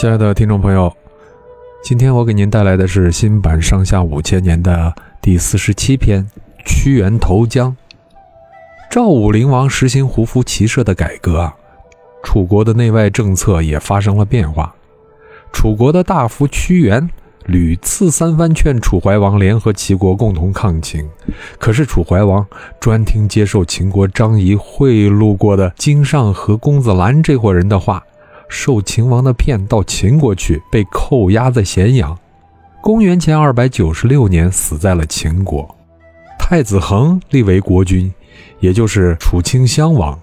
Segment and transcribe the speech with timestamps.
[0.00, 0.90] 亲爱的听众朋友，
[1.84, 6.24] 今天我给您带来的是新版《上下五千年》的第四十七篇
[6.64, 7.70] 《屈原投江》。
[8.90, 11.52] 赵武灵王实行胡服骑射的改革，
[12.24, 14.74] 楚国的内外政策也发生了变化。
[15.52, 17.10] 楚国的大夫屈原
[17.44, 21.06] 屡次三番劝楚怀王联合齐国共同抗秦，
[21.58, 22.46] 可是楚怀王
[22.80, 28.02] 专听接受秦国张仪贿赂过的荆上和公子兰这伙人的话，
[28.50, 32.18] 受秦王的骗到秦国去，被扣押在咸阳。
[32.82, 35.74] 公元前二百九十六年，死在了秦国。
[36.38, 38.12] 太子恒立为国君。
[38.58, 40.18] 也就是楚顷襄王，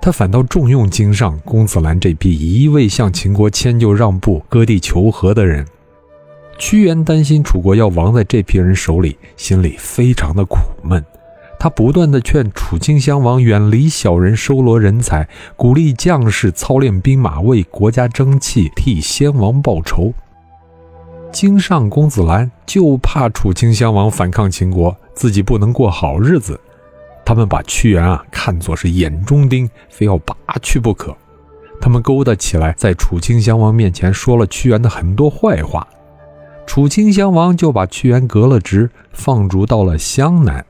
[0.00, 5.66] 他反倒重用经上、公子兰这批一味向秦国迁就让步、割地求和的人。
[6.58, 11.04] 屈原担心楚国要亡在这批人手里，心里非常的苦闷。
[11.64, 20.12] 他不断的劝楚顷襄王远离小人，收罗人才，鼓励将士操练兵马，为国家争气，替先王报仇。
[21.32, 26.60] 京上、公子兰就怕楚顷襄王反抗秦国，自己不能过好日子。
[27.24, 31.16] 他们把屈原啊看作是眼中钉，非要拔去不可。
[31.80, 35.88] 他们勾搭起来，在楚顷襄王面前说了屈原的很多坏话。
[36.66, 40.62] 楚顷襄王就把屈原革了职，放逐到了湘南。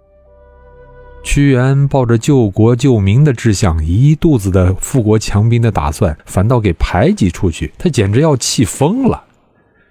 [1.25, 7.72] 屈原抱着救国救民的志向，一肚子的富国强兵的打算，反倒给排挤出去。
[7.78, 9.25] 他简直要气疯了。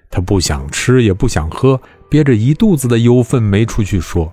[0.09, 4.31] 他不想吃，也不想喝，憋着一肚子的忧愤没出去说。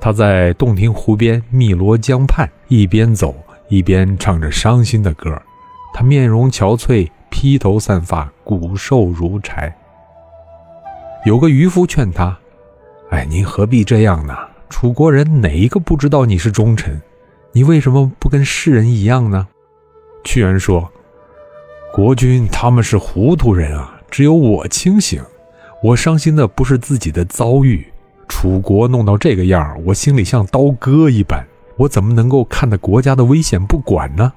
[0.00, 3.34] 他在洞庭湖边汨罗江畔，一边走
[3.68, 5.40] 一边唱着伤心的歌。
[5.92, 9.76] 他面容憔悴，披头散发，骨瘦如柴。
[11.26, 12.36] 有个渔夫劝他
[13.12, 14.34] ：“哎，您何必这样呢？
[14.70, 17.02] 楚国人哪一个不知道你是忠臣？
[17.52, 19.48] 你为什么不跟世人一样呢？”
[20.24, 20.90] 屈原说
[21.92, 25.22] ：“国君他们是糊涂人啊，只有我清醒。
[25.82, 27.86] 我伤心的不是自己的遭遇。”
[28.28, 31.44] 楚国弄到这个样儿我心里像刀割一般。
[31.76, 34.32] 我怎么能够看得国家的危险不管呢？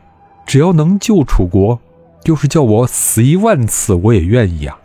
[0.46, 1.80] 只要能救楚国，
[2.24, 4.78] 就是叫我死一万次我也愿意啊！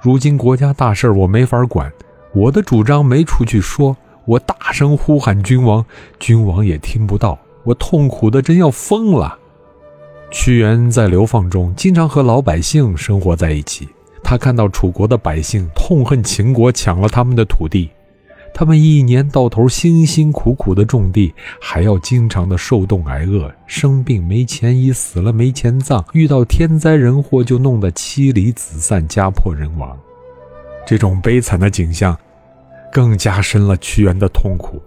[0.00, 1.92] 如今国家大事我没法管，
[2.32, 5.84] 我的主张没出去说，我大声呼喊君王，
[6.18, 9.38] 君王也听不到，我痛苦的真要疯了。
[10.30, 13.88] 屈原在流放中经常和老百姓生活在一起，
[14.24, 17.88] 他看到楚国的百姓痛恨秦国抢了他们的土地。
[18.52, 29.96] 他们一年到头辛辛苦苦的种地，还要经常的受冻挨饿，生病没钱医，死了没钱葬，遇到天灾人祸就弄得妻离子散，家破人亡。
[30.86, 32.16] 这种悲惨的景象，
[32.92, 34.80] 更加深了屈原的痛苦。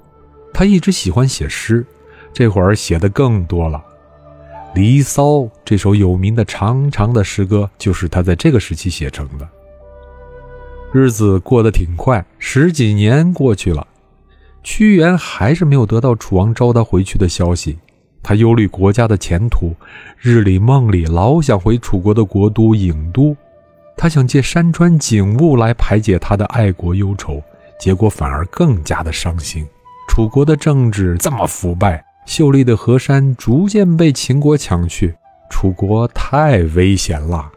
[0.54, 1.86] 他一直喜欢写诗，
[2.34, 3.84] 这会儿写的更多了。
[4.76, 5.24] 《离骚》
[5.66, 9.48] 这首有名的长长的诗歌，就是他在这个时期写成的。
[10.92, 13.86] 日子过得挺快，十几年过去了，
[14.64, 17.78] 屈原还是没有得到楚王召他回去的消息。
[18.22, 19.76] 他忧虑国家的前途，
[20.18, 23.36] 日里梦里老想回楚国的国都郢都。
[23.96, 27.42] 他想借山川景物来排解他的爱国忧愁，
[27.80, 29.66] 结果反而更加的伤心。
[30.08, 35.16] 楚国的政治这么腐败，秀丽的河山逐渐被秦国抢去，
[35.50, 37.50] 楚国太危险了。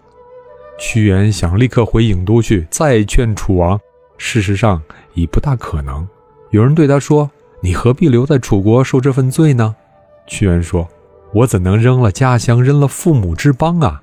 [0.79, 3.79] 屈原想立刻回郢都去，再劝楚王，
[4.17, 4.81] 事实上
[5.15, 6.07] 已不大可能。
[6.51, 9.75] 有人对他说：“你何必留在楚国受这份罪呢？”
[10.27, 10.89] 屈原说
[11.35, 14.03] ：“我怎能扔了家乡，扔了父母之邦啊？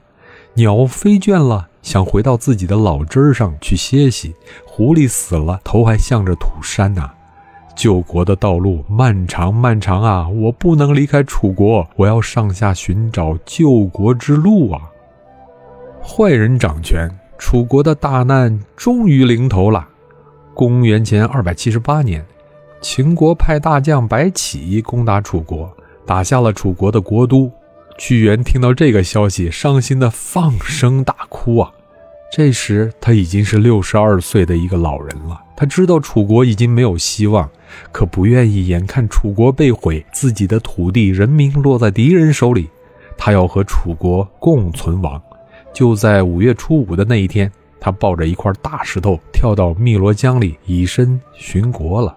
[0.56, 4.32] 鸟飞倦了，想回到自己的老枝上去歇息；
[4.66, 7.10] 狐狸死了，头还向着土山呐。
[7.76, 10.28] 救国的道路漫长漫长啊！
[10.28, 14.82] 我不能离开楚国，我要上下寻找救国之路啊！”
[16.04, 19.88] 坏人掌权，楚国的大难终于临头了。
[20.54, 22.26] 公元前二百七十八年，
[22.82, 25.72] 秦国派大将白起攻打楚国，
[26.06, 27.50] 打下了楚国的国都。
[28.00, 31.70] 屈原听到这个消息，伤心的放声大哭啊！
[32.32, 35.40] 这时他已经是六十二岁的一个老人了。
[35.58, 37.48] 他知道楚国已经没有希望，
[37.92, 42.70] 可不愿意眼看楚国被毁，自己的土地、人民落在敌人手里。
[43.18, 45.22] 他要和楚国共存亡。
[45.74, 52.16] 就在五月初五的那一天，他抱着一块大石头跳到汨罗江里，以身殉国了。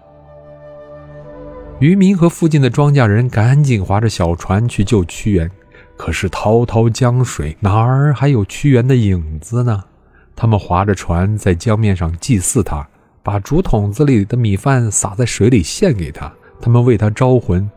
[1.79, 5.51] 渔民和附近的庄稼人赶紧划着小船去救屈原，
[5.97, 9.83] 可是滔滔江水哪儿还有屈原的影子呢？
[10.35, 12.87] 他们划着船在江面上祭祀他，
[13.21, 17.69] 把竹筒子里的米饭撒在水里献给他，他们为他招魂：“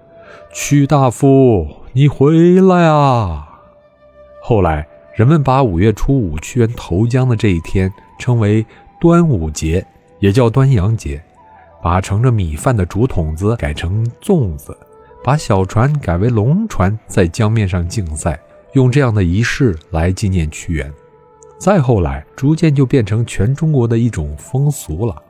[0.53, 3.61] 屈大夫，你回来啊！”
[4.43, 4.87] 后来。
[5.17, 8.63] 人们把五月初五屈原投江的这一天称为
[9.01, 9.83] 端午节，
[10.19, 11.19] 也叫端阳节。
[11.83, 14.77] 把盛着米饭的竹筒子改成粽子，
[15.27, 18.39] 把小船改为龙船，在江面上竞赛，
[18.75, 20.89] 用这样的仪式来纪念屈原。
[21.59, 25.21] 再后来，逐渐就变成全中国的一种风俗了。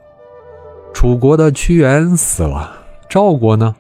[0.93, 2.77] 楚国的屈原死了，
[3.09, 3.75] 赵国呢？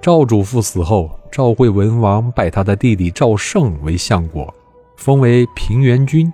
[0.00, 4.54] 赵主父死后，赵惠文王拜他的弟弟赵胜为相国，
[4.96, 6.32] 封为平原君。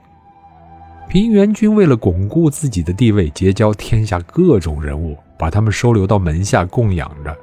[1.08, 7.34] 平原君为了巩固自己的地位，结交天下各种人物，把他们收留到门下供养着。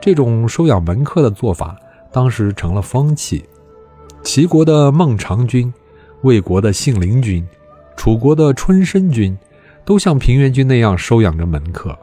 [0.00, 1.76] 这种收养门客的做法，
[2.12, 3.44] 当时成了风气。
[4.22, 5.72] 齐国的孟尝君。
[6.22, 7.46] 魏国的信陵君、
[7.96, 9.38] 楚国的春申君，
[9.84, 11.96] 都像平原君那样收养着门客。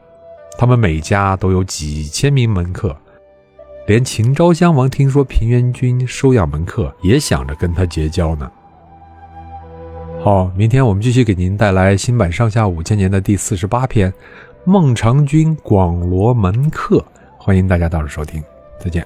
[0.58, 2.96] 他们每家都有几千名门客，
[3.88, 8.50] 连秦昭襄王听说平原君收养门客，也想着跟他结交呢。
[10.24, 14.10] 好，明天我们继续给您带来新版《上下五千年》的第四十八篇
[14.64, 17.00] 《孟尝君广罗门客》，
[17.46, 18.44] 欢迎大家到时收听，
[18.80, 19.06] 再见。